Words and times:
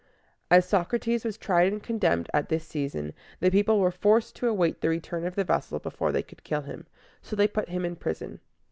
As 0.49 0.65
Socrates 0.67 1.23
was 1.23 1.37
tried 1.37 1.71
and 1.71 1.83
condemned 1.83 2.27
at 2.33 2.49
this 2.49 2.65
season, 2.65 3.13
the 3.39 3.51
people 3.51 3.79
were 3.79 3.91
forced 3.91 4.35
to 4.37 4.47
await 4.47 4.81
the 4.81 4.89
return 4.89 5.27
of 5.27 5.35
the 5.35 5.43
vessel 5.43 5.77
before 5.77 6.11
they 6.11 6.23
could 6.23 6.43
kill 6.43 6.61
him: 6.63 6.87
so 7.21 7.35
they 7.35 7.47
put 7.47 7.69
him 7.69 7.85
in 7.85 7.95
prison. 7.95 8.39